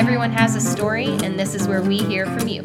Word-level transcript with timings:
Everyone 0.00 0.32
has 0.32 0.56
a 0.56 0.60
story, 0.62 1.08
and 1.08 1.38
this 1.38 1.54
is 1.54 1.68
where 1.68 1.82
we 1.82 1.98
hear 1.98 2.24
from 2.24 2.48
you. 2.48 2.62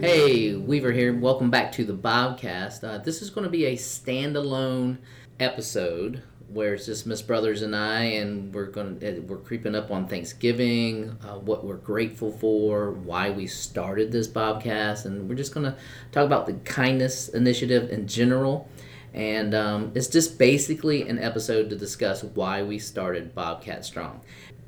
Hey, 0.00 0.54
Weaver 0.54 0.92
here. 0.92 1.12
Welcome 1.12 1.50
back 1.50 1.72
to 1.72 1.84
the 1.84 1.92
Bobcast. 1.92 2.84
Uh, 2.84 2.96
this 2.96 3.20
is 3.20 3.28
going 3.28 3.44
to 3.44 3.50
be 3.50 3.66
a 3.66 3.76
standalone 3.76 4.96
episode 5.38 6.22
where 6.48 6.72
it's 6.72 6.86
just 6.86 7.06
Miss 7.06 7.20
Brothers 7.20 7.60
and 7.60 7.76
I, 7.76 8.04
and 8.04 8.54
we're 8.54 8.70
going 8.70 8.98
to 9.00 9.20
we're 9.20 9.36
creeping 9.36 9.74
up 9.74 9.90
on 9.90 10.08
Thanksgiving, 10.08 11.18
uh, 11.22 11.34
what 11.34 11.66
we're 11.66 11.76
grateful 11.76 12.32
for, 12.32 12.92
why 12.92 13.28
we 13.28 13.46
started 13.46 14.10
this 14.10 14.26
Bobcast, 14.26 15.04
and 15.04 15.28
we're 15.28 15.34
just 15.34 15.52
going 15.52 15.70
to 15.70 15.76
talk 16.12 16.24
about 16.24 16.46
the 16.46 16.54
kindness 16.64 17.28
initiative 17.28 17.90
in 17.90 18.08
general. 18.08 18.70
And 19.14 19.54
um, 19.54 19.92
it's 19.94 20.08
just 20.08 20.38
basically 20.38 21.08
an 21.08 21.20
episode 21.20 21.70
to 21.70 21.76
discuss 21.76 22.24
why 22.24 22.64
we 22.64 22.78
started 22.78 23.34
Bobcat 23.34 23.84
Strong, 23.84 24.20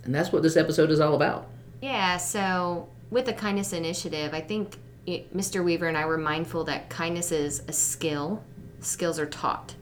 and 0.04 0.14
that's 0.14 0.32
what 0.32 0.42
this 0.42 0.56
episode 0.56 0.90
is 0.90 1.00
all 1.00 1.14
about. 1.14 1.48
Yeah, 1.82 2.16
so 2.16 2.88
with 3.10 3.26
the 3.26 3.32
kindness 3.32 3.72
initiative, 3.72 4.32
I 4.32 4.40
think 4.40 4.78
Mr. 5.06 5.64
Weaver 5.64 5.86
and 5.86 5.96
I 5.96 6.06
were 6.06 6.16
mindful 6.16 6.64
that 6.64 6.88
kindness 6.88 7.32
is 7.32 7.62
a 7.68 7.72
skill. 7.72 8.42
Skills 8.80 9.18
are 9.18 9.26
taught. 9.26 9.74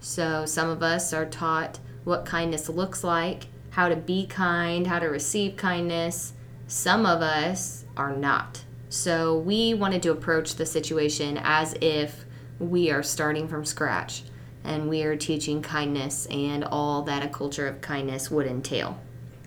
So 0.00 0.46
some 0.46 0.68
of 0.68 0.82
us 0.82 1.12
are 1.12 1.26
taught 1.26 1.78
what 2.04 2.24
kindness 2.24 2.68
looks 2.68 3.02
like, 3.02 3.46
how 3.70 3.88
to 3.88 3.96
be 3.96 4.26
kind, 4.26 4.86
how 4.86 4.98
to 4.98 5.06
receive 5.06 5.56
kindness. 5.56 6.32
Some 6.66 7.06
of 7.06 7.22
us 7.22 7.84
are 7.96 8.14
not. 8.14 8.64
So 8.88 9.38
we 9.38 9.74
wanted 9.74 10.02
to 10.04 10.12
approach 10.12 10.54
the 10.54 10.66
situation 10.66 11.38
as 11.42 11.74
if 11.80 12.24
we 12.58 12.90
are 12.90 13.02
starting 13.02 13.48
from 13.48 13.64
scratch 13.64 14.22
and 14.64 14.88
we 14.88 15.02
are 15.02 15.16
teaching 15.16 15.62
kindness 15.62 16.26
and 16.26 16.64
all 16.64 17.02
that 17.02 17.24
a 17.24 17.28
culture 17.28 17.66
of 17.66 17.80
kindness 17.80 18.30
would 18.30 18.46
entail. 18.46 18.98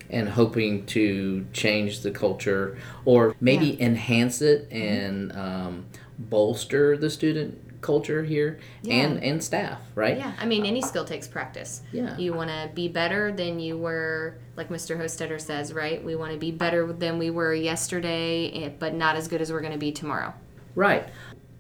And 0.09 0.28
hoping 0.28 0.86
to 0.88 1.45
change 1.53 2.02
the 2.02 2.12
culture 2.12 2.78
or 3.06 3.36
maybe 3.40 3.68
yeah. 3.68 3.86
enhance 3.86 4.42
it 4.42 4.70
and 4.72 5.31
um, 5.34 5.86
bolster 6.20 6.98
the 6.98 7.09
student 7.09 7.59
culture 7.81 8.23
here 8.23 8.59
yeah. 8.84 8.94
and 8.94 9.23
and 9.23 9.44
staff 9.44 9.80
right? 9.96 10.16
Yeah 10.16 10.34
i 10.38 10.46
mean 10.46 10.68
any 10.68 10.84
skill 10.84 11.03
takes 11.03 11.28
practice. 11.28 11.81
Yeah. 11.92 12.16
You 12.16 12.34
want 12.34 12.52
to 12.52 12.70
be 12.75 12.88
better 12.88 13.31
than 13.31 13.59
you 13.59 13.75
were 13.75 14.36
like 14.56 14.70
mr 14.70 15.00
hostetter 15.00 15.42
says 15.42 15.73
right? 15.73 16.03
We 16.03 16.16
want 16.16 16.31
to 16.31 16.38
be 16.38 16.52
better 16.52 16.94
than 16.94 17.18
we 17.18 17.31
were 17.31 17.56
yesterday 17.56 18.52
eh, 18.66 18.70
but 18.78 18.94
not 18.94 19.16
as 19.16 19.28
good 19.28 19.42
as 19.42 19.52
we're 19.52 19.62
going 19.62 19.73
to 19.73 19.80
be 19.80 19.92
tomorrow. 19.92 20.34
Right. 20.75 21.08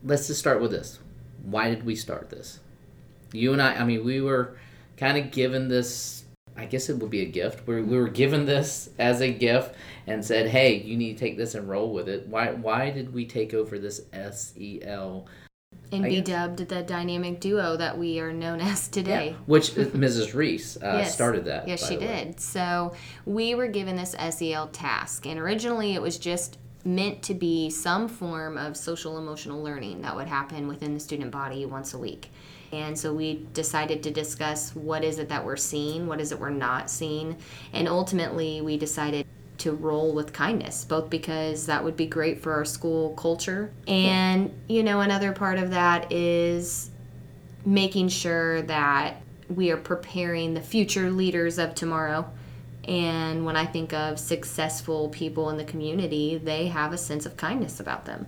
Let's 0.03 0.27
just 0.27 0.39
start 0.39 0.61
with 0.61 0.71
this 0.71 0.99
why 1.43 1.69
did 1.69 1.85
we 1.85 1.95
start 1.95 2.29
this 2.29 2.59
you 3.33 3.53
and 3.53 3.61
i 3.61 3.75
i 3.75 3.83
mean 3.83 4.03
we 4.03 4.21
were 4.21 4.57
kind 4.97 5.17
of 5.17 5.31
given 5.31 5.67
this 5.67 6.21
I 6.57 6.65
guess 6.65 6.89
it 6.89 6.97
would 6.97 7.09
be 7.09 7.21
a 7.21 7.25
gift. 7.25 7.65
We, 7.65 7.81
we 7.81 7.97
were 7.97 8.09
given 8.09 8.45
this 8.45 8.89
as 8.99 9.21
a 9.21 9.31
gift 9.31 9.75
and 10.05 10.23
said, 10.23 10.47
"Hey, 10.47 10.75
you 10.75 10.97
need 10.97 11.13
to 11.13 11.19
take 11.19 11.37
this 11.37 11.55
and 11.55 11.67
roll 11.67 11.93
with 11.93 12.09
it." 12.09 12.27
Why 12.27 12.51
why 12.51 12.89
did 12.89 13.13
we 13.13 13.25
take 13.25 13.53
over 13.53 13.79
this 13.79 14.01
SEL 14.11 15.27
and 15.91 16.05
I 16.05 16.09
be 16.09 16.15
guess. 16.17 16.25
dubbed 16.25 16.67
the 16.67 16.83
dynamic 16.83 17.39
duo 17.39 17.77
that 17.77 17.97
we 17.97 18.19
are 18.19 18.33
known 18.33 18.59
as 18.61 18.87
today? 18.87 19.29
Yeah. 19.29 19.37
Which 19.45 19.71
Mrs. 19.71 20.33
Reese 20.33 20.77
uh, 20.77 20.97
yes. 20.99 21.13
started 21.13 21.45
that. 21.45 21.67
Yes, 21.67 21.87
she 21.87 21.97
did. 21.97 22.39
So 22.39 22.93
we 23.25 23.55
were 23.55 23.67
given 23.67 23.95
this 23.95 24.15
SEL 24.29 24.67
task, 24.67 25.25
and 25.25 25.39
originally 25.39 25.95
it 25.95 26.01
was 26.01 26.17
just 26.17 26.57
meant 26.85 27.21
to 27.23 27.33
be 27.33 27.69
some 27.69 28.07
form 28.07 28.57
of 28.57 28.75
social 28.75 29.17
emotional 29.17 29.61
learning 29.61 30.01
that 30.01 30.15
would 30.15 30.27
happen 30.27 30.67
within 30.67 30.93
the 30.93 30.99
student 30.99 31.31
body 31.31 31.65
once 31.65 31.93
a 31.93 31.97
week. 31.97 32.31
And 32.71 32.97
so 32.97 33.13
we 33.13 33.47
decided 33.53 34.01
to 34.03 34.11
discuss 34.11 34.73
what 34.75 35.03
is 35.03 35.19
it 35.19 35.29
that 35.29 35.45
we're 35.45 35.57
seeing, 35.57 36.07
what 36.07 36.21
is 36.21 36.31
it 36.31 36.39
we're 36.39 36.49
not 36.49 36.89
seeing, 36.89 37.37
and 37.73 37.87
ultimately 37.87 38.61
we 38.61 38.77
decided 38.77 39.25
to 39.59 39.73
roll 39.73 40.13
with 40.13 40.33
kindness, 40.33 40.85
both 40.85 41.09
because 41.09 41.67
that 41.67 41.83
would 41.83 41.95
be 41.95 42.07
great 42.07 42.41
for 42.41 42.53
our 42.53 42.65
school 42.65 43.13
culture. 43.13 43.71
And, 43.87 44.51
you 44.67 44.81
know, 44.81 45.01
another 45.01 45.33
part 45.33 45.59
of 45.59 45.71
that 45.71 46.11
is 46.11 46.89
making 47.63 48.09
sure 48.09 48.63
that 48.63 49.21
we 49.49 49.69
are 49.69 49.77
preparing 49.77 50.53
the 50.53 50.61
future 50.61 51.11
leaders 51.11 51.59
of 51.59 51.75
tomorrow. 51.75 52.27
And 52.87 53.45
when 53.45 53.55
I 53.55 53.65
think 53.65 53.93
of 53.93 54.19
successful 54.19 55.09
people 55.09 55.49
in 55.49 55.57
the 55.57 55.63
community, 55.63 56.37
they 56.37 56.67
have 56.67 56.93
a 56.93 56.97
sense 56.97 57.25
of 57.25 57.37
kindness 57.37 57.79
about 57.79 58.05
them. 58.05 58.27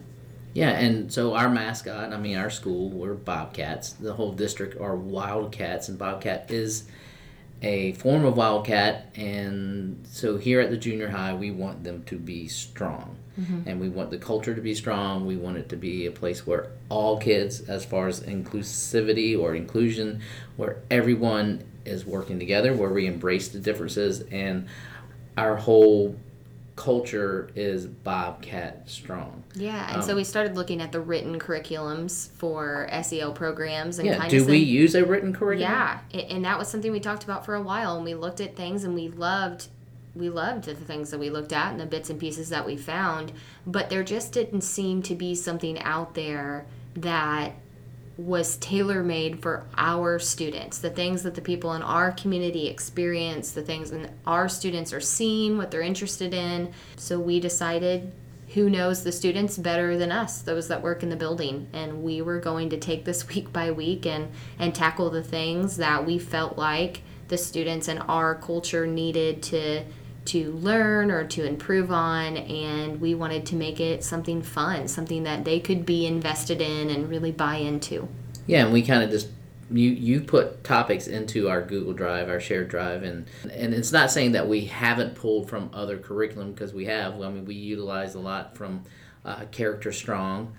Yeah, 0.53 0.69
and 0.69 1.11
so 1.11 1.33
our 1.33 1.49
mascot, 1.49 2.13
I 2.13 2.17
mean, 2.17 2.37
our 2.37 2.51
school, 2.51 2.89
we're 2.89 3.15
Bobcats. 3.15 3.93
The 3.93 4.13
whole 4.13 4.33
district 4.33 4.79
are 4.79 4.95
Wildcats, 4.95 5.89
and 5.89 5.97
Bobcat 5.97 6.51
is 6.51 6.83
a 7.63 7.93
form 7.93 8.23
of 8.25 8.37
Wildcat. 8.37 9.07
And 9.15 10.05
so 10.07 10.37
here 10.37 10.59
at 10.59 10.69
the 10.69 10.77
junior 10.77 11.09
high, 11.09 11.33
we 11.33 11.49
want 11.49 11.83
them 11.83 12.03
to 12.03 12.19
be 12.19 12.47
strong. 12.47 13.17
Mm-hmm. 13.39 13.67
And 13.67 13.81
we 13.81 13.89
want 13.89 14.11
the 14.11 14.19
culture 14.19 14.53
to 14.53 14.61
be 14.61 14.75
strong. 14.75 15.25
We 15.25 15.37
want 15.37 15.57
it 15.57 15.69
to 15.69 15.75
be 15.75 16.05
a 16.05 16.11
place 16.11 16.45
where 16.45 16.69
all 16.89 17.17
kids, 17.17 17.61
as 17.61 17.83
far 17.83 18.07
as 18.07 18.21
inclusivity 18.21 19.39
or 19.39 19.55
inclusion, 19.55 20.21
where 20.55 20.83
everyone 20.91 21.63
is 21.85 22.05
working 22.05 22.39
together, 22.39 22.73
where 22.73 22.89
we 22.89 23.07
embrace 23.07 23.49
the 23.49 23.59
differences. 23.59 24.21
And 24.31 24.67
our 25.37 25.55
whole 25.55 26.15
culture 26.75 27.49
is 27.55 27.85
Bobcat 27.85 28.89
strong. 28.89 29.43
Yeah, 29.53 29.87
and 29.89 29.97
um, 29.97 30.01
so 30.01 30.15
we 30.15 30.23
started 30.23 30.55
looking 30.55 30.81
at 30.81 30.91
the 30.91 30.99
written 30.99 31.39
curriculums 31.39 32.29
for 32.31 32.89
SEL 33.03 33.33
programs 33.33 33.99
and 33.99 34.07
yeah. 34.07 34.17
kind 34.17 34.31
do 34.31 34.41
of 34.41 34.47
we 34.47 34.57
use 34.57 34.95
a 34.95 35.05
written 35.05 35.33
curriculum? 35.33 35.71
Yeah, 35.71 36.19
and 36.19 36.43
that 36.45 36.57
was 36.57 36.67
something 36.67 36.91
we 36.91 36.99
talked 36.99 37.23
about 37.23 37.45
for 37.45 37.55
a 37.55 37.61
while, 37.61 37.95
and 37.95 38.05
we 38.05 38.15
looked 38.15 38.41
at 38.41 38.55
things 38.55 38.83
and 38.83 38.95
we 38.95 39.09
loved 39.09 39.67
we 40.15 40.29
loved 40.29 40.65
the 40.65 40.75
things 40.75 41.09
that 41.09 41.19
we 41.19 41.31
looked 41.31 41.51
at 41.51 41.71
and 41.71 41.79
the 41.79 41.87
bits 41.87 42.11
and 42.11 42.19
pieces 42.19 42.49
that 42.49 42.67
we 42.67 42.77
found, 42.77 43.31
but 43.65 43.89
there 43.89 44.03
just 44.03 44.31
didn't 44.31 44.61
seem 44.61 45.01
to 45.01 45.15
be 45.15 45.33
something 45.33 45.79
out 45.79 46.13
there 46.13 46.67
that 46.95 47.53
was 48.17 48.57
tailor 48.57 49.03
made 49.03 49.41
for 49.41 49.65
our 49.75 50.19
students, 50.19 50.77
the 50.77 50.89
things 50.89 51.23
that 51.23 51.33
the 51.33 51.41
people 51.41 51.73
in 51.73 51.81
our 51.81 52.11
community 52.11 52.67
experience, 52.67 53.51
the 53.51 53.63
things 53.63 53.89
that 53.91 54.11
our 54.27 54.47
students 54.47 54.93
are 54.93 55.01
seeing, 55.01 55.57
what 55.57 55.71
they're 55.71 55.81
interested 55.81 56.33
in. 56.33 56.71
So 56.95 57.19
we 57.19 57.39
decided 57.39 58.11
who 58.53 58.69
knows 58.69 59.03
the 59.03 59.11
students 59.11 59.57
better 59.57 59.97
than 59.97 60.11
us, 60.11 60.41
those 60.41 60.67
that 60.67 60.83
work 60.83 61.01
in 61.01 61.09
the 61.09 61.15
building. 61.15 61.67
And 61.73 62.03
we 62.03 62.21
were 62.21 62.39
going 62.39 62.69
to 62.69 62.77
take 62.77 63.03
this 63.03 63.27
week 63.33 63.51
by 63.51 63.71
week 63.71 64.05
and, 64.05 64.31
and 64.59 64.75
tackle 64.75 65.09
the 65.09 65.23
things 65.23 65.77
that 65.77 66.05
we 66.05 66.19
felt 66.19 66.57
like 66.57 67.01
the 67.29 67.37
students 67.37 67.87
and 67.87 67.99
our 68.07 68.35
culture 68.35 68.85
needed 68.85 69.41
to 69.41 69.83
to 70.25 70.51
learn 70.53 71.11
or 71.11 71.25
to 71.25 71.45
improve 71.45 71.91
on 71.91 72.37
and 72.37 73.01
we 73.01 73.13
wanted 73.13 73.45
to 73.45 73.55
make 73.55 73.79
it 73.79 74.03
something 74.03 74.41
fun 74.41 74.87
something 74.87 75.23
that 75.23 75.43
they 75.43 75.59
could 75.59 75.85
be 75.85 76.05
invested 76.05 76.61
in 76.61 76.89
and 76.89 77.09
really 77.09 77.31
buy 77.31 77.55
into. 77.55 78.07
Yeah 78.47 78.63
and 78.63 78.73
we 78.73 78.81
kind 78.81 79.03
of 79.03 79.09
just 79.09 79.29
you 79.71 79.89
you 79.89 80.21
put 80.21 80.63
topics 80.63 81.07
into 81.07 81.49
our 81.49 81.61
google 81.61 81.93
drive 81.93 82.29
our 82.29 82.39
shared 82.39 82.69
drive 82.69 83.03
and 83.03 83.27
and 83.51 83.73
it's 83.73 83.91
not 83.91 84.11
saying 84.11 84.33
that 84.33 84.47
we 84.47 84.65
haven't 84.65 85.15
pulled 85.15 85.49
from 85.49 85.69
other 85.73 85.97
curriculum 85.97 86.51
because 86.51 86.73
we 86.73 86.85
have. 86.85 87.21
I 87.21 87.29
mean 87.29 87.45
we 87.45 87.55
utilize 87.55 88.15
a 88.15 88.19
lot 88.19 88.55
from 88.57 88.83
uh, 89.25 89.45
character 89.51 89.91
strong 89.91 90.53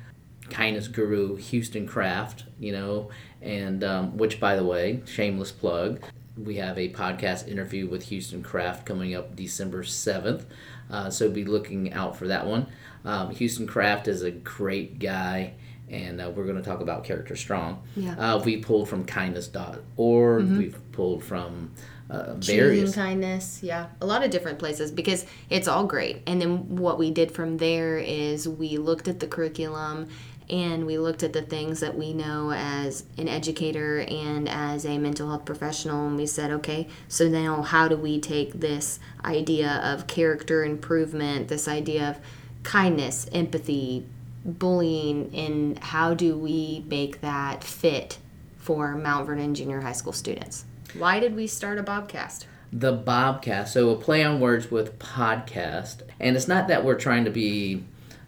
kindness 0.50 0.88
guru 0.88 1.36
Houston 1.36 1.86
Kraft 1.86 2.44
you 2.58 2.72
know 2.72 3.10
and 3.40 3.82
um, 3.82 4.16
which 4.16 4.40
by 4.40 4.56
the 4.56 4.64
way 4.64 5.02
shameless 5.06 5.52
plug 5.52 6.02
we 6.36 6.56
have 6.56 6.78
a 6.78 6.88
podcast 6.90 7.48
interview 7.48 7.86
with 7.86 8.04
Houston 8.04 8.42
Kraft 8.42 8.84
coming 8.84 9.14
up 9.14 9.36
December 9.36 9.82
7th. 9.82 10.44
Uh, 10.90 11.10
so 11.10 11.30
be 11.30 11.44
looking 11.44 11.92
out 11.92 12.16
for 12.16 12.28
that 12.28 12.46
one. 12.46 12.66
Um, 13.04 13.30
Houston 13.30 13.66
Kraft 13.66 14.08
is 14.08 14.22
a 14.22 14.30
great 14.30 14.98
guy, 14.98 15.54
and 15.88 16.20
uh, 16.20 16.30
we're 16.34 16.44
going 16.44 16.56
to 16.56 16.62
talk 16.62 16.80
about 16.80 17.04
Character 17.04 17.36
Strong. 17.36 17.82
Yeah. 17.94 18.14
Uh, 18.18 18.42
we 18.42 18.58
pulled 18.58 18.88
from 18.88 19.04
kindness.org, 19.04 20.44
mm-hmm. 20.44 20.58
we've 20.58 20.92
pulled 20.92 21.22
from 21.22 21.70
uh, 22.10 22.34
various. 22.34 22.90
Choosing 22.90 23.02
kindness, 23.02 23.60
yeah. 23.62 23.86
A 24.00 24.06
lot 24.06 24.24
of 24.24 24.30
different 24.30 24.58
places 24.58 24.90
because 24.90 25.26
it's 25.50 25.68
all 25.68 25.84
great. 25.84 26.22
And 26.26 26.40
then 26.40 26.76
what 26.76 26.98
we 26.98 27.10
did 27.10 27.30
from 27.30 27.56
there 27.58 27.98
is 27.98 28.48
we 28.48 28.76
looked 28.76 29.08
at 29.08 29.20
the 29.20 29.26
curriculum 29.26 30.08
and 30.50 30.86
we 30.86 30.98
looked 30.98 31.22
at 31.22 31.32
the 31.32 31.42
things 31.42 31.80
that 31.80 31.96
we 31.96 32.12
know 32.12 32.52
as 32.52 33.04
an 33.16 33.28
educator 33.28 34.00
and 34.08 34.48
as 34.48 34.84
a 34.84 34.98
mental 34.98 35.28
health 35.28 35.44
professional 35.44 36.06
and 36.06 36.16
we 36.16 36.26
said 36.26 36.50
okay 36.50 36.86
so 37.08 37.28
now 37.28 37.62
how 37.62 37.88
do 37.88 37.96
we 37.96 38.20
take 38.20 38.52
this 38.52 38.98
idea 39.24 39.80
of 39.84 40.06
character 40.06 40.64
improvement 40.64 41.48
this 41.48 41.66
idea 41.66 42.10
of 42.10 42.18
kindness 42.62 43.28
empathy 43.32 44.06
bullying 44.44 45.30
and 45.34 45.78
how 45.78 46.14
do 46.14 46.36
we 46.36 46.84
make 46.88 47.20
that 47.20 47.64
fit 47.64 48.18
for 48.56 48.94
mount 48.94 49.26
vernon 49.26 49.54
junior 49.54 49.80
high 49.80 49.92
school 49.92 50.12
students? 50.12 50.64
Why 50.96 51.20
did 51.20 51.34
we 51.34 51.46
start 51.46 51.78
a 51.78 51.82
bobcast? 51.82 52.46
The 52.72 52.96
bobcast. 52.96 53.68
So 53.68 53.90
a 53.90 53.96
play 53.96 54.24
on 54.24 54.40
words 54.40 54.70
with 54.70 54.98
podcast. 54.98 56.02
And 56.18 56.36
it's 56.36 56.48
not 56.48 56.68
that 56.68 56.84
we're 56.84 56.98
trying 56.98 57.24
to 57.24 57.30
be 57.30 57.84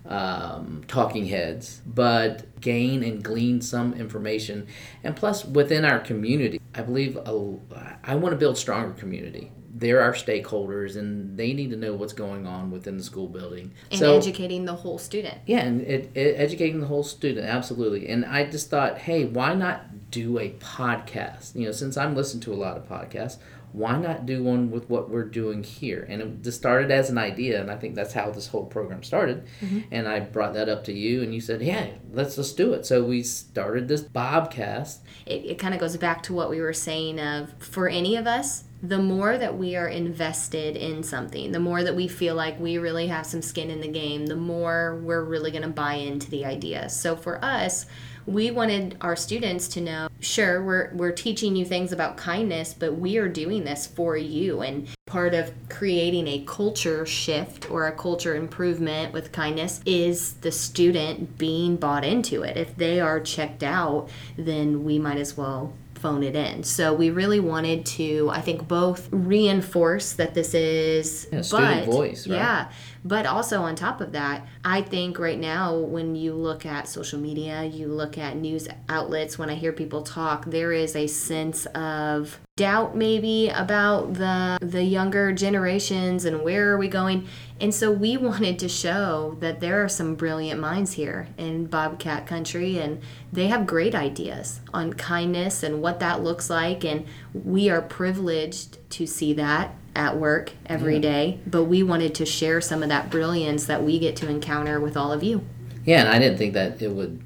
um, 0.09 0.85
talking 0.87 1.27
heads, 1.27 1.83
but 1.87 2.61
gain 2.61 3.03
and 3.03 3.23
glean 3.23 3.61
some 3.61 3.95
information. 3.95 4.67
And 5.03 5.17
plus, 5.17 5.45
within 5.45 5.85
our 5.85 5.99
community, 5.99 6.61
I 6.75 6.83
believe 6.83 7.17
a, 7.17 7.59
I 8.05 8.15
want 8.15 8.33
to 8.33 8.37
build 8.37 8.57
stronger 8.57 8.93
community. 8.95 9.53
They're 9.79 10.01
our 10.01 10.15
stakeholders, 10.15 10.97
and 10.97 11.37
they 11.37 11.53
need 11.53 11.71
to 11.71 11.77
know 11.77 11.93
what's 11.93 12.15
going 12.15 12.47
on 12.47 12.71
within 12.71 12.97
the 12.97 13.03
school 13.05 13.29
building. 13.29 13.73
And 13.91 13.99
so, 13.99 14.17
educating 14.17 14.65
the 14.65 14.75
whole 14.75 14.97
student. 14.97 15.39
Yeah, 15.47 15.59
and 15.59 15.83
it, 15.83 16.11
it, 16.15 16.37
educating 16.39 16.81
the 16.81 16.87
whole 16.87 17.03
student, 17.03 17.47
absolutely. 17.47 18.09
And 18.09 18.25
I 18.25 18.49
just 18.49 18.71
thought, 18.71 18.97
hey, 18.99 19.27
why 19.27 19.53
not 19.55 20.06
do 20.17 20.39
a 20.39 20.51
podcast? 20.53 21.55
You 21.55 21.67
know, 21.67 21.73
since 21.73 21.99
I'm 21.99 22.17
listening 22.17 22.41
to 22.45 22.55
a 22.55 22.57
lot 22.57 22.79
of 22.79 22.89
podcasts, 22.89 23.37
why 23.73 23.99
not 23.99 24.25
do 24.25 24.43
one 24.43 24.71
with 24.71 24.89
what 24.89 25.11
we're 25.11 25.25
doing 25.25 25.63
here? 25.63 26.07
And 26.09 26.23
it 26.23 26.43
just 26.43 26.57
started 26.57 26.91
as 26.91 27.11
an 27.11 27.19
idea, 27.19 27.61
and 27.61 27.71
I 27.71 27.77
think 27.77 27.95
that's 27.95 28.15
how 28.15 28.31
this 28.31 28.47
whole 28.47 28.65
program 28.65 29.03
started. 29.03 29.45
Mm-hmm. 29.61 29.81
And 29.91 30.09
I 30.09 30.21
brought 30.21 30.55
that 30.55 30.71
up 30.71 30.85
to 30.85 30.93
you, 30.95 31.23
and 31.23 31.35
you 31.35 31.43
said, 31.43 31.61
"Yeah, 31.61 31.89
let's 32.13 32.37
just 32.37 32.57
do 32.57 32.73
it." 32.73 32.87
So 32.87 33.05
we 33.05 33.23
started 33.23 33.89
this 33.89 34.03
Bobcast. 34.03 35.01
It, 35.27 35.45
it 35.45 35.59
kind 35.59 35.75
of 35.75 35.81
goes 35.81 35.95
back 35.99 36.23
to 36.25 36.33
what 36.33 36.49
we 36.49 36.63
were 36.63 36.73
saying 36.73 37.21
of 37.21 37.53
for 37.59 37.87
any 37.87 38.17
of 38.17 38.27
us, 38.27 38.65
the 38.83 38.99
more 38.99 39.39
that 39.39 39.57
we 39.57 39.75
are 39.77 39.89
invested 39.89 40.77
in 40.77 41.03
something, 41.03 41.53
the 41.53 41.61
more 41.61 41.83
that 41.83 41.97
we 41.97 42.09
feel 42.09 42.35
like 42.35 42.61
we 42.61 42.79
really 42.79 43.07
have 43.07 43.27
some 43.27 43.43
skin 43.43 43.71
in 43.71 43.81
the 43.81 43.89
game, 43.89 44.27
the 44.27 44.37
more 44.37 45.01
we're 45.03 45.25
really 45.25 45.51
going 45.51 45.63
to 45.63 45.69
buy 45.69 45.95
into 45.95 46.31
the 46.31 46.45
idea. 46.45 46.89
So 46.89 47.17
for 47.17 47.43
us 47.45 47.87
we 48.27 48.51
wanted 48.51 48.97
our 49.01 49.15
students 49.15 49.69
to 49.69 49.81
know 49.81 50.09
sure 50.21 50.63
we're 50.63 50.91
we're 50.95 51.13
teaching 51.13 51.55
you 51.55 51.65
things 51.65 51.93
about 51.93 52.17
kindness 52.17 52.75
but 52.75 52.97
we 52.97 53.17
are 53.19 53.29
doing 53.29 53.65
this 53.65 53.87
for 53.87 54.17
you 54.17 54.61
and 54.63 54.89
part 55.07 55.33
of 55.33 55.53
creating 55.69 56.27
a 56.27 56.45
culture 56.45 57.07
shift 57.07 57.71
or 57.71 57.87
a 57.87 57.93
culture 57.93 58.35
improvement 58.35 59.13
with 59.13 59.31
kindness 59.31 59.81
is 59.87 60.35
the 60.35 60.51
student 60.51 61.39
being 61.39 61.77
bought 61.77 62.05
into 62.05 62.43
it 62.43 62.57
if 62.57 62.77
they 62.77 63.01
are 63.01 63.21
checked 63.21 63.63
out 63.63 64.09
then 64.37 64.83
we 64.83 64.99
might 64.99 65.19
as 65.19 65.37
well 65.37 65.73
phone 65.97 66.23
it 66.23 66.37
in. 66.37 66.63
So 66.63 66.95
we 66.95 67.11
really 67.11 67.41
wanted 67.41 67.87
to, 67.87 68.31
I 68.33 68.41
think, 68.41 68.69
both 68.69 69.09
reinforce 69.11 70.13
that 70.15 70.35
this 70.35 70.55
is 70.55 71.29
yeah, 71.33 71.43
student 71.43 71.87
voice, 71.87 72.27
right? 72.27 72.37
Yeah, 72.37 72.71
but 73.05 73.27
also 73.27 73.63
on 73.63 73.75
top 73.75 74.01
of 74.01 74.13
that, 74.13 74.47
I 74.65 74.83
think 74.83 75.19
right 75.19 75.39
now 75.39 75.77
when 75.77 76.15
you 76.15 76.35
look 76.35 76.67
at 76.67 76.89
social 76.89 77.21
media, 77.21 77.65
you 77.65 77.89
look 77.89 78.19
at 78.19 78.37
news 78.37 78.69
outlets. 78.89 79.39
When 79.39 79.51
I 79.51 79.55
hear 79.55 79.73
people 79.73 80.03
talk, 80.03 80.47
there 80.47 80.73
is 80.73 80.97
a 80.97 81.07
sense 81.07 81.67
of 81.67 82.39
doubt 82.57 82.97
maybe 82.97 83.51
about 83.51 84.15
the 84.15 84.57
the 84.63 84.83
younger 84.83 85.31
generations 85.31 86.25
and 86.25 86.43
where 86.43 86.73
are 86.73 86.79
we 86.79 86.89
going 86.89 87.29
and 87.61 87.75
so 87.75 87.93
we 87.93 88.17
wanted 88.17 88.59
to 88.59 88.67
show 88.67 89.37
that 89.41 89.61
there 89.61 89.85
are 89.85 89.91
some 89.91 90.15
brilliant 90.15 90.59
minds 90.59 90.95
here 90.95 91.29
in 91.37 91.67
bobcat 91.67 92.27
country 92.27 92.79
and 92.79 92.99
they 93.31 93.49
have 93.49 93.67
great 93.67 93.95
ideas 93.95 94.61
on 94.73 94.91
kindness 94.95 95.63
and 95.63 95.83
what 95.83 96.01
that 96.01 96.23
looks 96.23 96.49
like 96.49 96.83
and 96.83 97.05
we 97.35 97.69
are 97.69 97.83
privileged 97.83 98.79
to 98.89 99.07
see 99.07 99.35
that 99.35 99.75
at 99.95 100.17
work 100.17 100.53
every 100.65 100.95
yeah. 100.95 101.01
day. 101.01 101.41
but 101.47 101.65
we 101.65 101.83
wanted 101.83 102.15
to 102.15 102.25
share 102.25 102.63
some 102.63 102.83
of 102.83 102.89
that 102.89 103.11
brilliance 103.11 103.67
that 103.67 103.83
we 103.83 103.99
get 103.99 104.17
to 104.17 104.31
encounter 104.31 104.81
with 104.81 104.97
all 104.97 105.13
of 105.13 105.23
you 105.23 105.45
yeah 105.85 106.01
and 106.01 106.09
i 106.09 106.19
didn't 106.19 106.39
think 106.39 106.55
that 106.55 106.81
it 106.81 106.91
would 106.91 107.23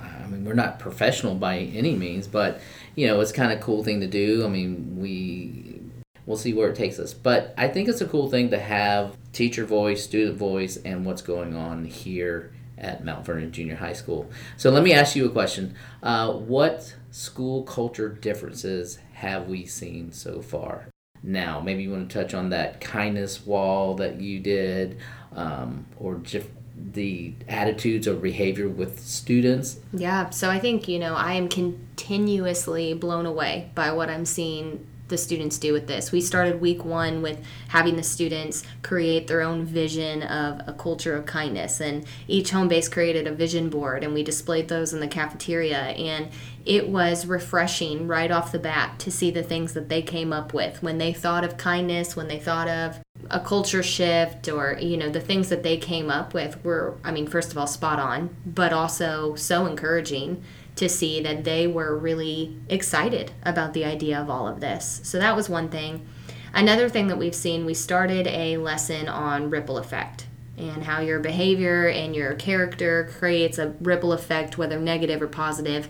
i 0.00 0.26
mean 0.26 0.42
we're 0.42 0.54
not 0.54 0.78
professional 0.78 1.34
by 1.34 1.58
any 1.58 1.94
means 1.94 2.26
but 2.26 2.62
you 2.94 3.06
know, 3.06 3.20
it's 3.20 3.32
kind 3.32 3.52
of 3.52 3.60
cool 3.60 3.82
thing 3.84 4.00
to 4.00 4.06
do. 4.06 4.44
I 4.44 4.48
mean, 4.48 4.96
we 4.98 5.80
we'll 6.26 6.36
see 6.36 6.54
where 6.54 6.70
it 6.70 6.76
takes 6.76 6.98
us. 6.98 7.12
But 7.12 7.54
I 7.56 7.68
think 7.68 7.88
it's 7.88 8.00
a 8.00 8.08
cool 8.08 8.30
thing 8.30 8.50
to 8.50 8.58
have 8.58 9.16
teacher 9.32 9.64
voice, 9.64 10.04
student 10.04 10.38
voice, 10.38 10.76
and 10.78 11.04
what's 11.04 11.22
going 11.22 11.56
on 11.56 11.84
here 11.84 12.52
at 12.78 13.04
Mount 13.04 13.24
Vernon 13.24 13.52
Junior 13.52 13.76
High 13.76 13.92
School. 13.92 14.30
So 14.56 14.70
let 14.70 14.82
me 14.82 14.92
ask 14.92 15.14
you 15.14 15.26
a 15.26 15.30
question. 15.30 15.74
Uh, 16.02 16.32
what 16.32 16.94
school 17.10 17.62
culture 17.62 18.08
differences 18.08 18.98
have 19.14 19.48
we 19.48 19.66
seen 19.66 20.12
so 20.12 20.40
far? 20.40 20.88
Now, 21.22 21.60
maybe 21.60 21.84
you 21.84 21.90
want 21.90 22.10
to 22.10 22.22
touch 22.22 22.34
on 22.34 22.50
that 22.50 22.80
kindness 22.80 23.46
wall 23.46 23.94
that 23.94 24.20
you 24.20 24.40
did, 24.40 24.98
um, 25.32 25.86
or 25.96 26.16
just 26.16 26.48
the 26.76 27.34
attitudes 27.48 28.06
or 28.08 28.14
behavior 28.14 28.68
with 28.68 29.00
students? 29.00 29.80
Yeah, 29.92 30.30
so 30.30 30.50
I 30.50 30.58
think, 30.58 30.88
you 30.88 30.98
know, 30.98 31.14
I 31.14 31.34
am 31.34 31.48
continuously 31.48 32.94
blown 32.94 33.26
away 33.26 33.70
by 33.74 33.92
what 33.92 34.10
I'm 34.10 34.24
seeing 34.24 34.86
the 35.08 35.18
students 35.18 35.58
do 35.58 35.72
with 35.72 35.86
this. 35.86 36.12
We 36.12 36.22
started 36.22 36.62
week 36.62 36.84
one 36.84 37.20
with 37.20 37.38
having 37.68 37.96
the 37.96 38.02
students 38.02 38.64
create 38.82 39.26
their 39.26 39.42
own 39.42 39.64
vision 39.64 40.22
of 40.22 40.66
a 40.66 40.72
culture 40.72 41.14
of 41.14 41.26
kindness, 41.26 41.80
and 41.80 42.06
each 42.26 42.50
home 42.50 42.68
base 42.68 42.88
created 42.88 43.26
a 43.26 43.32
vision 43.32 43.68
board, 43.68 44.02
and 44.02 44.14
we 44.14 44.22
displayed 44.22 44.68
those 44.68 44.94
in 44.94 45.00
the 45.00 45.06
cafeteria. 45.06 45.76
And 45.76 46.30
it 46.64 46.88
was 46.88 47.26
refreshing 47.26 48.08
right 48.08 48.30
off 48.30 48.50
the 48.50 48.58
bat 48.58 48.98
to 49.00 49.10
see 49.10 49.30
the 49.30 49.42
things 49.42 49.74
that 49.74 49.90
they 49.90 50.00
came 50.00 50.32
up 50.32 50.54
with 50.54 50.82
when 50.82 50.96
they 50.96 51.12
thought 51.12 51.44
of 51.44 51.58
kindness, 51.58 52.16
when 52.16 52.28
they 52.28 52.38
thought 52.38 52.68
of 52.68 52.98
a 53.30 53.40
culture 53.40 53.82
shift 53.82 54.48
or 54.48 54.78
you 54.80 54.96
know 54.96 55.08
the 55.08 55.20
things 55.20 55.48
that 55.48 55.62
they 55.62 55.76
came 55.76 56.10
up 56.10 56.34
with 56.34 56.62
were 56.64 56.96
i 57.04 57.10
mean 57.10 57.26
first 57.26 57.50
of 57.50 57.58
all 57.58 57.66
spot 57.66 57.98
on 57.98 58.34
but 58.44 58.72
also 58.72 59.34
so 59.34 59.66
encouraging 59.66 60.42
to 60.76 60.88
see 60.88 61.20
that 61.22 61.44
they 61.44 61.66
were 61.66 61.96
really 61.96 62.56
excited 62.68 63.30
about 63.44 63.74
the 63.74 63.84
idea 63.84 64.20
of 64.20 64.28
all 64.28 64.48
of 64.48 64.60
this. 64.60 65.00
So 65.04 65.18
that 65.18 65.36
was 65.36 65.48
one 65.48 65.68
thing. 65.68 66.06
Another 66.52 66.88
thing 66.88 67.08
that 67.08 67.18
we've 67.18 67.34
seen 67.34 67.64
we 67.64 67.74
started 67.74 68.26
a 68.26 68.56
lesson 68.56 69.08
on 69.08 69.50
ripple 69.50 69.78
effect 69.78 70.26
and 70.56 70.84
how 70.84 71.00
your 71.00 71.18
behavior 71.18 71.88
and 71.88 72.14
your 72.14 72.34
character 72.34 73.10
creates 73.18 73.58
a 73.58 73.74
ripple 73.80 74.12
effect, 74.12 74.56
whether 74.56 74.78
negative 74.78 75.20
or 75.20 75.26
positive. 75.26 75.88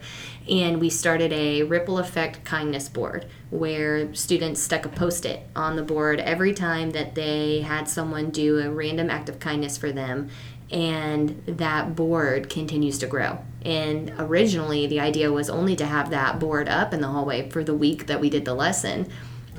And 0.48 0.80
we 0.80 0.90
started 0.90 1.32
a 1.32 1.62
ripple 1.62 1.98
effect 1.98 2.44
kindness 2.44 2.88
board 2.88 3.26
where 3.50 4.12
students 4.14 4.62
stuck 4.62 4.84
a 4.84 4.88
post 4.88 5.26
it 5.26 5.46
on 5.54 5.76
the 5.76 5.82
board 5.82 6.20
every 6.20 6.54
time 6.54 6.90
that 6.90 7.14
they 7.14 7.60
had 7.60 7.88
someone 7.88 8.30
do 8.30 8.58
a 8.58 8.70
random 8.70 9.10
act 9.10 9.28
of 9.28 9.38
kindness 9.38 9.76
for 9.76 9.92
them. 9.92 10.30
And 10.70 11.42
that 11.46 11.94
board 11.94 12.48
continues 12.48 12.98
to 12.98 13.06
grow. 13.06 13.44
And 13.64 14.12
originally, 14.18 14.86
the 14.86 14.98
idea 14.98 15.30
was 15.30 15.50
only 15.50 15.76
to 15.76 15.86
have 15.86 16.10
that 16.10 16.40
board 16.40 16.68
up 16.68 16.92
in 16.92 17.00
the 17.00 17.08
hallway 17.08 17.50
for 17.50 17.62
the 17.62 17.74
week 17.74 18.06
that 18.06 18.20
we 18.20 18.30
did 18.30 18.44
the 18.44 18.54
lesson 18.54 19.08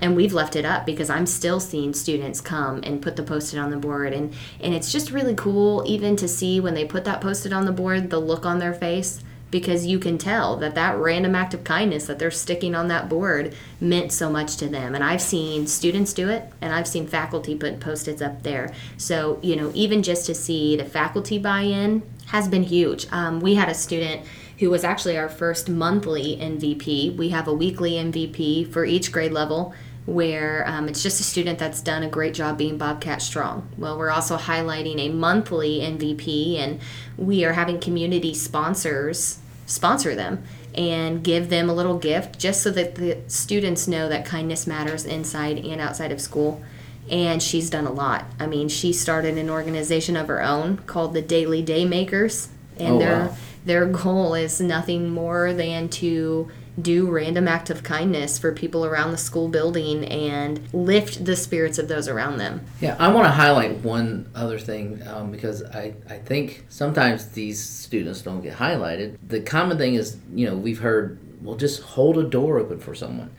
and 0.01 0.15
we've 0.15 0.33
left 0.33 0.55
it 0.55 0.65
up 0.65 0.85
because 0.85 1.09
I'm 1.09 1.25
still 1.25 1.59
seeing 1.59 1.93
students 1.93 2.41
come 2.41 2.81
and 2.83 3.01
put 3.01 3.15
the 3.15 3.23
post-it 3.23 3.59
on 3.59 3.71
the 3.71 3.77
board. 3.77 4.13
And 4.13 4.33
and 4.59 4.73
it's 4.73 4.91
just 4.91 5.11
really 5.11 5.35
cool 5.35 5.83
even 5.85 6.15
to 6.17 6.27
see 6.27 6.59
when 6.59 6.73
they 6.73 6.85
put 6.85 7.05
that 7.05 7.21
post-it 7.21 7.53
on 7.53 7.65
the 7.65 7.71
board 7.71 8.09
the 8.09 8.19
look 8.19 8.45
on 8.45 8.59
their 8.59 8.73
face 8.73 9.21
because 9.51 9.85
you 9.85 9.99
can 9.99 10.17
tell 10.17 10.57
that 10.57 10.75
that 10.75 10.97
random 10.97 11.33
act 11.33 11.53
of 11.53 11.63
kindness 11.63 12.07
that 12.07 12.19
they're 12.19 12.31
sticking 12.31 12.75
on 12.75 12.89
that 12.89 13.07
board 13.07 13.55
meant 13.79 14.11
so 14.11 14.29
much 14.29 14.57
to 14.57 14.67
them. 14.67 14.95
And 14.95 15.03
I've 15.03 15.21
seen 15.21 15.67
students 15.67 16.13
do 16.13 16.29
it 16.29 16.51
and 16.61 16.73
I've 16.73 16.87
seen 16.87 17.07
faculty 17.07 17.55
put 17.55 17.79
post-its 17.79 18.21
up 18.21 18.43
there. 18.43 18.73
So 18.97 19.39
you 19.41 19.55
know 19.55 19.71
even 19.73 20.03
just 20.03 20.25
to 20.25 20.35
see 20.35 20.75
the 20.75 20.85
faculty 20.85 21.37
buy-in 21.37 22.03
has 22.27 22.47
been 22.47 22.63
huge. 22.63 23.07
Um, 23.11 23.39
we 23.39 23.55
had 23.55 23.69
a 23.69 23.73
student 23.73 24.25
who 24.59 24.69
was 24.69 24.83
actually 24.83 25.17
our 25.17 25.29
first 25.29 25.69
monthly 25.69 26.37
MVP. 26.37 27.15
We 27.15 27.29
have 27.29 27.47
a 27.47 27.53
weekly 27.53 27.93
MVP 27.93 28.71
for 28.71 28.85
each 28.85 29.11
grade 29.11 29.31
level 29.31 29.73
where 30.05 30.63
um, 30.67 30.87
it's 30.87 31.01
just 31.01 31.19
a 31.19 31.23
student 31.23 31.57
that's 31.57 31.81
done 31.81 32.03
a 32.03 32.09
great 32.09 32.33
job 32.33 32.57
being 32.57 32.77
Bobcat 32.77 33.21
Strong. 33.21 33.67
Well, 33.77 33.97
we're 33.97 34.11
also 34.11 34.37
highlighting 34.37 34.99
a 34.99 35.09
monthly 35.09 35.79
MVP, 35.79 36.57
and 36.57 36.79
we 37.17 37.43
are 37.43 37.53
having 37.53 37.79
community 37.79 38.33
sponsors 38.33 39.39
sponsor 39.65 40.13
them 40.13 40.43
and 40.75 41.23
give 41.23 41.49
them 41.49 41.69
a 41.69 41.73
little 41.73 41.97
gift 41.97 42.37
just 42.37 42.61
so 42.61 42.69
that 42.69 42.95
the 42.95 43.17
students 43.27 43.87
know 43.87 44.07
that 44.09 44.25
kindness 44.25 44.67
matters 44.67 45.05
inside 45.05 45.57
and 45.57 45.81
outside 45.81 46.11
of 46.11 46.21
school. 46.21 46.61
And 47.09 47.41
she's 47.41 47.69
done 47.69 47.85
a 47.85 47.91
lot. 47.91 48.25
I 48.39 48.47
mean, 48.47 48.67
she 48.67 48.91
started 48.91 49.37
an 49.37 49.49
organization 49.49 50.15
of 50.15 50.27
her 50.27 50.41
own 50.41 50.77
called 50.79 51.13
the 51.13 51.21
Daily 51.21 51.61
Day 51.61 51.85
Makers, 51.85 52.49
and 52.77 52.95
oh, 52.95 52.99
their 52.99 53.19
wow. 53.19 53.37
their 53.63 53.85
goal 53.85 54.33
is 54.33 54.59
nothing 54.59 55.09
more 55.09 55.53
than 55.53 55.87
to 55.89 56.49
do 56.81 57.09
random 57.09 57.47
act 57.47 57.69
of 57.69 57.83
kindness 57.83 58.37
for 58.37 58.51
people 58.51 58.85
around 58.85 59.11
the 59.11 59.17
school 59.17 59.47
building 59.47 60.05
and 60.05 60.61
lift 60.73 61.23
the 61.25 61.35
spirits 61.35 61.77
of 61.77 61.87
those 61.87 62.07
around 62.07 62.37
them. 62.37 62.65
Yeah, 62.81 62.95
I 62.99 63.07
want 63.09 63.25
to 63.25 63.31
highlight 63.31 63.77
one 63.77 64.29
other 64.35 64.59
thing 64.59 65.01
um, 65.07 65.31
because 65.31 65.63
I, 65.63 65.93
I 66.09 66.17
think 66.17 66.65
sometimes 66.69 67.29
these 67.29 67.61
students 67.61 68.21
don't 68.21 68.41
get 68.41 68.57
highlighted. 68.57 69.17
The 69.27 69.41
common 69.41 69.77
thing 69.77 69.95
is, 69.95 70.17
you 70.33 70.47
know, 70.47 70.55
we've 70.55 70.79
heard, 70.79 71.19
well, 71.41 71.55
just 71.55 71.81
hold 71.81 72.17
a 72.17 72.23
door 72.23 72.59
open 72.59 72.79
for 72.79 72.95
someone. 72.95 73.31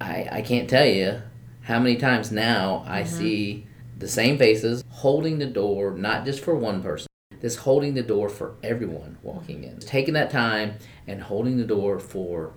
I, 0.00 0.28
I 0.30 0.42
can't 0.42 0.68
tell 0.68 0.86
you 0.86 1.22
how 1.62 1.78
many 1.78 1.96
times 1.96 2.32
now 2.32 2.84
I 2.86 3.02
mm-hmm. 3.02 3.16
see 3.16 3.66
the 3.98 4.08
same 4.08 4.38
faces 4.38 4.82
holding 4.88 5.38
the 5.38 5.46
door, 5.46 5.92
not 5.92 6.24
just 6.24 6.42
for 6.42 6.54
one 6.54 6.82
person, 6.82 7.06
this 7.40 7.56
holding 7.56 7.94
the 7.94 8.02
door 8.02 8.28
for 8.28 8.56
everyone 8.62 9.18
walking 9.22 9.64
in. 9.64 9.78
Taking 9.78 10.14
that 10.14 10.30
time 10.30 10.74
and 11.06 11.22
holding 11.22 11.58
the 11.58 11.64
door 11.64 11.98
for 11.98 12.54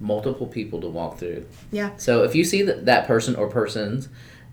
multiple 0.00 0.46
people 0.46 0.80
to 0.80 0.88
walk 0.88 1.18
through. 1.18 1.46
Yeah. 1.72 1.90
So 1.96 2.24
if 2.24 2.34
you 2.34 2.44
see 2.44 2.62
that, 2.62 2.86
that 2.86 3.06
person 3.06 3.34
or 3.36 3.48
persons 3.48 4.08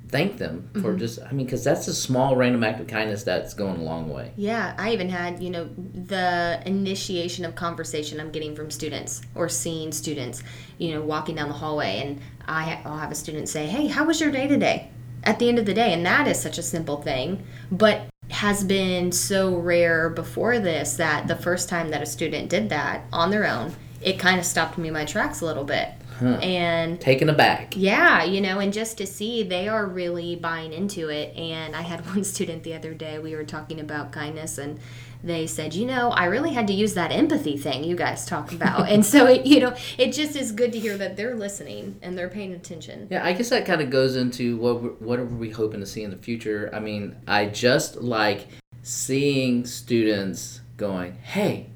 thank 0.09 0.37
them 0.37 0.69
Mm-hmm. 0.73 0.81
for 0.81 0.95
just 0.95 1.19
I 1.21 1.31
mean 1.31 1.45
because 1.45 1.63
that's 1.63 1.87
a 1.87 1.93
small 1.93 2.35
random 2.35 2.63
act 2.63 2.79
of 2.81 2.87
kindness 2.87 3.23
that's 3.23 3.53
going 3.53 3.79
a 3.79 3.83
long 3.83 4.09
way. 4.09 4.33
Yeah, 4.35 4.75
I 4.77 4.91
even 4.91 5.09
had, 5.09 5.41
you 5.41 5.49
know, 5.49 5.69
the 5.93 6.61
initiation 6.65 7.45
of 7.45 7.55
conversation 7.55 8.19
I'm 8.19 8.31
getting 8.31 8.55
from 8.55 8.69
students 8.71 9.21
or 9.35 9.47
seeing 9.49 9.91
students, 9.91 10.43
you 10.77 10.93
know, 10.93 11.01
walking 11.01 11.35
down 11.35 11.47
the 11.47 11.55
hallway. 11.55 12.01
And 12.03 12.19
I, 12.45 12.81
I'll 12.83 12.97
have 12.97 13.11
a 13.11 13.15
student 13.15 13.47
say, 13.49 13.65
Hey, 13.67 13.87
how 13.87 14.03
was 14.05 14.19
your 14.19 14.31
day 14.31 14.47
today? 14.47 14.89
At 15.23 15.39
the 15.39 15.47
end 15.47 15.59
of 15.59 15.65
the 15.65 15.73
day. 15.73 15.93
And 15.93 16.05
that 16.05 16.27
is 16.27 16.41
such 16.41 16.57
a 16.57 16.63
simple 16.63 17.01
thing, 17.01 17.45
but 17.71 18.07
has 18.31 18.63
been 18.63 19.11
so 19.11 19.55
rare 19.55 20.09
before 20.09 20.59
this 20.59 20.95
that 20.95 21.27
the 21.27 21.35
first 21.35 21.69
time 21.69 21.89
that 21.89 22.01
a 22.01 22.05
student 22.05 22.49
did 22.49 22.69
that 22.69 23.05
on 23.11 23.29
their 23.29 23.45
own, 23.45 23.73
it 24.01 24.19
kind 24.19 24.39
of 24.39 24.45
stopped 24.45 24.77
me 24.77 24.87
in 24.89 24.93
my 24.93 25.05
tracks 25.05 25.41
a 25.41 25.45
little 25.45 25.63
bit. 25.63 25.89
And 26.21 27.01
Taken 27.01 27.29
aback. 27.29 27.73
yeah, 27.75 28.23
you 28.23 28.41
know, 28.41 28.59
and 28.59 28.71
just 28.71 28.99
to 28.99 29.07
see 29.07 29.41
they 29.41 29.67
are 29.67 29.87
really 29.87 30.35
buying 30.35 30.71
into 30.71 31.09
it. 31.09 31.35
And 31.35 31.75
I 31.75 31.81
had 31.81 32.05
one 32.13 32.23
student 32.23 32.61
the 32.63 32.75
other 32.75 32.93
day, 32.93 33.17
we 33.17 33.33
were 33.35 33.43
talking 33.43 33.79
about 33.79 34.11
kindness, 34.11 34.59
and 34.59 34.79
they 35.23 35.47
said, 35.47 35.73
you 35.73 35.87
know, 35.87 36.09
I 36.11 36.25
really 36.25 36.51
had 36.51 36.67
to 36.67 36.73
use 36.73 36.93
that 36.93 37.11
empathy 37.11 37.57
thing 37.57 37.83
you 37.83 37.95
guys 37.95 38.23
talk 38.27 38.51
about. 38.51 38.87
and 38.93 39.03
so, 39.03 39.25
it, 39.25 39.47
you 39.47 39.59
know, 39.61 39.75
it 39.97 40.13
just 40.13 40.35
is 40.35 40.51
good 40.51 40.71
to 40.73 40.79
hear 40.79 40.95
that 40.97 41.17
they're 41.17 41.35
listening 41.35 41.97
and 42.03 42.15
they're 42.15 42.29
paying 42.29 42.53
attention. 42.53 43.07
Yeah, 43.09 43.25
I 43.25 43.33
guess 43.33 43.49
that 43.49 43.65
kind 43.65 43.81
of 43.81 43.89
goes 43.89 44.15
into 44.15 44.57
what 44.57 44.81
we're- 44.83 44.95
what 44.99 45.17
are 45.19 45.25
we 45.25 45.49
hoping 45.49 45.79
to 45.79 45.87
see 45.87 46.03
in 46.03 46.11
the 46.11 46.17
future. 46.17 46.69
I 46.71 46.79
mean, 46.79 47.15
I 47.27 47.47
just 47.47 47.95
like 47.95 48.47
seeing 48.83 49.65
students 49.65 50.61
going, 50.77 51.13
"Hey, 51.23 51.70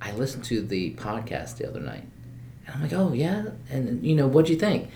I 0.00 0.12
listened 0.12 0.44
to 0.44 0.62
the 0.62 0.94
podcast 0.94 1.56
the 1.56 1.68
other 1.68 1.80
night," 1.80 2.04
and 2.66 2.74
I'm 2.74 2.82
like, 2.82 2.92
"Oh 2.92 3.12
yeah," 3.12 3.50
and 3.70 4.04
you 4.04 4.14
know, 4.14 4.26
what'd 4.26 4.50
you 4.50 4.56
think? 4.56 4.90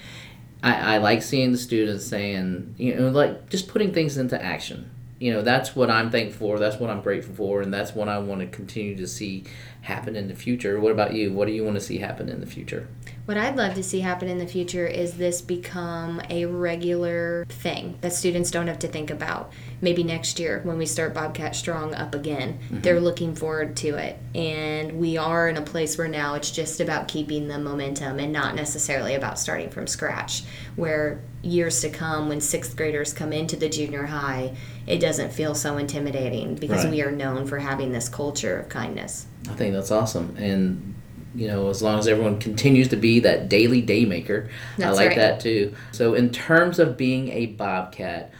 I, 0.62 0.94
I 0.94 0.98
like 0.98 1.22
seeing 1.22 1.52
the 1.52 1.58
students 1.58 2.06
saying, 2.06 2.74
you 2.78 2.94
know, 2.94 3.08
like 3.08 3.48
just 3.48 3.68
putting 3.68 3.92
things 3.92 4.16
into 4.16 4.40
action. 4.42 4.90
You 5.22 5.32
know, 5.32 5.42
that's 5.42 5.76
what 5.76 5.88
I'm 5.88 6.10
thankful 6.10 6.48
for. 6.48 6.58
That's 6.58 6.80
what 6.80 6.90
I'm 6.90 7.00
grateful 7.00 7.32
for, 7.36 7.62
and 7.62 7.72
that's 7.72 7.94
what 7.94 8.08
I 8.08 8.18
want 8.18 8.40
to 8.40 8.48
continue 8.48 8.96
to 8.96 9.06
see 9.06 9.44
happen 9.82 10.16
in 10.16 10.26
the 10.26 10.34
future. 10.34 10.80
What 10.80 10.90
about 10.90 11.12
you? 11.12 11.32
What 11.32 11.46
do 11.46 11.52
you 11.52 11.62
want 11.62 11.76
to 11.76 11.80
see 11.80 11.98
happen 11.98 12.28
in 12.28 12.40
the 12.40 12.46
future? 12.46 12.88
What 13.24 13.36
I'd 13.36 13.54
love 13.54 13.74
to 13.74 13.84
see 13.84 14.00
happen 14.00 14.28
in 14.28 14.38
the 14.38 14.48
future 14.48 14.84
is 14.84 15.16
this 15.16 15.40
become 15.40 16.20
a 16.28 16.46
regular 16.46 17.44
thing 17.48 17.98
that 18.00 18.12
students 18.12 18.50
don't 18.50 18.66
have 18.66 18.80
to 18.80 18.88
think 18.88 19.10
about. 19.10 19.52
Maybe 19.80 20.02
next 20.02 20.40
year 20.40 20.60
when 20.64 20.76
we 20.76 20.86
start 20.86 21.14
Bobcat 21.14 21.54
Strong 21.54 21.94
up 21.94 22.16
again, 22.16 22.58
mm-hmm. 22.58 22.80
they're 22.80 23.00
looking 23.00 23.36
forward 23.36 23.76
to 23.76 23.94
it. 23.94 24.18
And 24.34 24.98
we 24.98 25.18
are 25.18 25.48
in 25.48 25.56
a 25.56 25.62
place 25.62 25.96
where 25.96 26.08
now 26.08 26.34
it's 26.34 26.50
just 26.50 26.80
about 26.80 27.06
keeping 27.06 27.46
the 27.46 27.60
momentum 27.60 28.18
and 28.18 28.32
not 28.32 28.56
necessarily 28.56 29.14
about 29.14 29.38
starting 29.38 29.70
from 29.70 29.86
scratch. 29.86 30.42
Where 30.74 31.20
years 31.42 31.80
to 31.80 31.90
come, 31.90 32.28
when 32.28 32.40
sixth 32.40 32.76
graders 32.76 33.12
come 33.12 33.32
into 33.32 33.56
the 33.56 33.68
junior 33.68 34.04
high, 34.06 34.54
it 34.86 34.98
doesn't 34.98 35.32
feel 35.32 35.54
so 35.54 35.76
intimidating 35.76 36.54
because 36.54 36.84
Right. 36.84 36.92
we 36.92 37.02
are 37.02 37.10
known 37.10 37.46
for 37.46 37.58
having 37.58 37.92
this 37.92 38.08
culture 38.08 38.58
of 38.58 38.68
kindness. 38.68 39.26
I 39.48 39.54
think 39.54 39.74
that's 39.74 39.90
awesome. 39.90 40.36
And 40.38 40.94
you 41.34 41.48
know, 41.48 41.70
as 41.70 41.80
long 41.82 41.98
as 41.98 42.06
everyone 42.06 42.38
continues 42.38 42.88
to 42.88 42.96
be 42.96 43.18
that 43.20 43.48
daily 43.48 43.80
day 43.80 44.04
maker, 44.04 44.50
That's 44.76 44.90
I 44.98 45.02
like 45.02 45.08
right. 45.08 45.16
that 45.16 45.40
too. 45.40 45.72
So 45.90 46.12
in 46.12 46.28
terms 46.30 46.78
of 46.78 46.98
being 46.98 47.30
a 47.30 47.46
bobcat, 47.46 48.32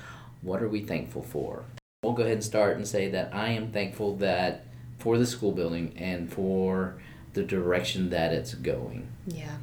what 0.43 0.63
are 0.63 0.69
we 0.69 0.83
thankful 0.83 1.23
for? 1.23 1.65
We'll 2.03 2.13
go 2.13 2.23
ahead 2.23 2.35
and 2.35 2.45
start 2.45 2.77
and 2.77 2.87
say 2.87 3.09
that 3.09 3.31
I 3.33 3.49
am 3.53 3.71
thankful 3.73 4.17
that 4.17 4.67
for 4.99 5.17
the 5.17 5.25
school 5.27 5.53
building 5.53 5.95
and 5.97 6.31
for 6.31 6.97
the 7.33 7.43
direction 7.43 8.11
that 8.11 8.33
it's 8.35 8.55
going. 8.55 9.09
Yeah. 9.27 9.57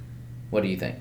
What 0.50 0.64
do 0.64 0.70
you 0.70 0.78
think? 0.78 0.96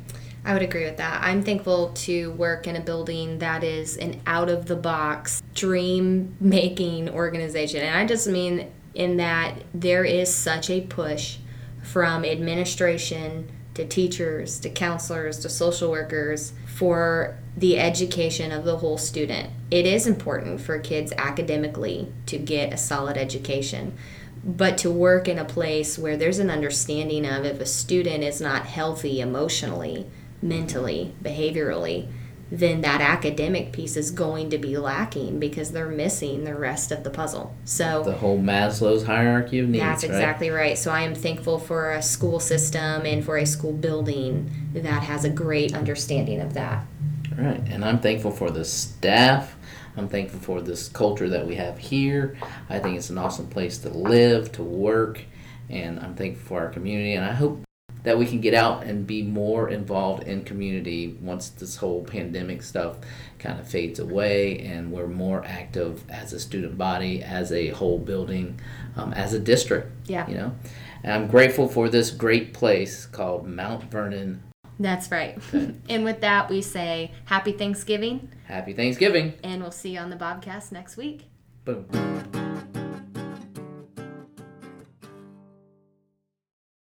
I 0.45 0.53
would 0.53 0.63
agree 0.63 0.85
with 0.85 0.97
that. 0.97 1.23
I'm 1.23 1.43
thankful 1.43 1.91
to 1.91 2.31
work 2.33 2.67
in 2.67 2.77
a 2.77 2.81
building 2.81 3.39
that 3.39 3.65
is 3.65 3.97
an 3.97 4.21
out 4.27 4.49
of 4.49 4.67
the 4.67 4.77
box 4.77 5.43
dream 5.55 6.37
making 6.41 7.11
organization. 7.11 7.83
And 7.83 7.97
I 7.97 8.07
just 8.07 8.27
mean 8.27 8.71
in 8.95 9.17
that 9.19 9.63
there 9.75 10.05
is 10.05 10.35
such 10.35 10.71
a 10.71 10.81
push 10.83 11.39
from 11.83 12.25
administration 12.25 13.51
to 13.75 13.87
teachers 13.87 14.59
to 14.61 14.71
counselors 14.71 15.39
to 15.41 15.49
social 15.49 15.91
workers 15.91 16.53
for 16.67 17.39
the 17.57 17.79
education 17.79 18.51
of 18.51 18.65
the 18.65 18.79
whole 18.79 18.99
student. 18.99 19.51
It 19.71 19.87
is 19.87 20.07
important 20.07 20.61
for 20.61 20.79
kids 20.79 21.13
academically 21.17 22.13
to 22.27 22.39
get 22.39 22.73
a 22.73 22.77
solid 22.77 23.17
education 23.17 23.97
but 24.45 24.79
to 24.79 24.91
work 24.91 25.29
in 25.29 25.39
a 25.39 25.45
place 25.45 25.99
where 25.99 26.17
there's 26.17 26.39
an 26.39 26.51
understanding 26.51 27.27
of 27.27 27.45
if 27.45 27.61
a 27.61 27.67
student 27.67 28.23
is 28.23 28.41
not 28.41 28.67
healthy 28.67 29.21
emotionally, 29.21 30.07
mentally, 30.43 31.15
behaviorally, 31.23 32.09
then 32.51 32.81
that 32.81 33.01
academic 33.03 33.73
piece 33.73 33.95
is 33.97 34.11
going 34.11 34.49
to 34.49 34.57
be 34.57 34.77
lacking 34.79 35.39
because 35.39 35.73
they're 35.73 35.89
missing 35.89 36.45
the 36.45 36.55
rest 36.55 36.91
of 36.91 37.05
the 37.05 37.11
puzzle. 37.11 37.55
So 37.67 38.03
The 38.05 38.13
whole 38.15 38.39
Maslow's 38.39 39.05
hierarchy 39.05 39.59
of 39.59 39.69
needs. 39.69 39.85
that's 39.85 40.03
right? 40.05 40.11
exactly 40.13 40.49
right. 40.49 40.79
So 40.79 40.91
I 40.91 41.03
am 41.03 41.15
thankful 41.15 41.59
for 41.59 41.93
a 41.93 42.01
school 42.03 42.41
system 42.41 43.05
and 43.05 43.23
for 43.23 43.37
a 43.37 43.45
school 43.45 43.73
building 43.75 44.51
that 44.73 45.03
has 45.03 45.25
a 45.25 45.31
great 45.31 45.75
understanding 45.75 46.41
of 46.41 46.55
that. 46.55 46.87
Right, 47.37 47.61
and 47.69 47.85
I'm 47.85 48.01
thankful 48.01 48.31
for 48.31 48.51
the 48.51 48.65
staff. 48.65 49.55
I'm 49.97 50.09
thankful 50.09 50.41
for 50.41 50.63
this 50.63 50.89
culture 50.89 51.29
that 51.29 51.47
we 51.47 51.57
have 51.57 51.77
here. 51.79 52.37
I 52.71 52.79
think 52.79 52.97
it's 52.97 53.11
an 53.11 53.19
awesome 53.19 53.49
place 53.49 53.79
to 53.79 53.91
live, 53.91 54.53
to 54.53 54.63
work, 54.63 55.21
and 55.69 56.01
I'm 56.01 56.15
thankful 56.15 56.47
for 56.47 56.61
our 56.65 56.69
community. 56.71 57.15
And 57.15 57.25
I 57.25 57.33
hope 57.35 57.63
that 58.05 58.19
we 58.19 58.27
can 58.27 58.41
get 58.41 58.55
out 58.55 58.85
and 58.85 59.07
be 59.07 59.23
more 59.23 59.69
involved 59.69 60.25
in 60.25 60.45
community 60.45 61.17
once 61.21 61.49
this 61.51 61.77
whole 61.77 62.05
pandemic 62.05 62.63
stuff 62.63 62.97
kind 63.39 63.59
of 63.59 63.69
fades 63.69 63.99
away 63.99 64.61
and 64.61 64.91
we're 64.93 65.07
more 65.07 65.45
active 65.45 66.03
as 66.11 66.33
a 66.33 66.41
student 66.41 66.79
body, 66.79 67.23
as 67.23 67.53
a 67.53 67.69
whole 67.69 67.99
building, 67.99 68.59
um, 68.97 69.13
as 69.13 69.33
a 69.33 69.39
district. 69.39 69.91
Yeah. 70.07 70.29
You 70.29 70.35
know, 70.37 70.55
and 71.03 71.13
I'm 71.13 71.27
grateful 71.29 71.69
for 71.69 71.89
this 71.89 72.11
great 72.11 72.55
place 72.55 73.07
called 73.07 73.47
Mount 73.47 73.85
Vernon. 73.91 74.43
That's 74.81 75.11
right. 75.11 75.39
and 75.53 76.05
with 76.05 76.21
that, 76.21 76.49
we 76.49 76.63
say 76.63 77.13
happy 77.25 77.53
Thanksgiving, 77.53 78.31
Happy 78.47 78.73
Thanksgiving. 78.73 79.35
and 79.43 79.61
we'll 79.61 79.71
see 79.71 79.91
you 79.91 79.99
on 79.99 80.11
the 80.11 80.17
Bobcast 80.17 80.73
next 80.73 80.97
week. 80.97 81.25
Boom. 81.65 81.87